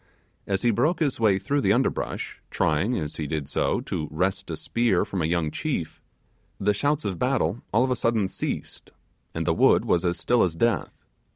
[0.47, 4.49] As he broke his way through the underbush, trying, as he did so, to wrest
[4.49, 6.01] a spear from a young chief,
[6.59, 8.89] the shouts of battle all of a sudden ceased,
[9.35, 11.05] and the wood was as still as death.